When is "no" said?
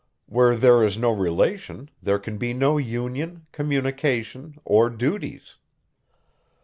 0.97-1.11, 2.55-2.79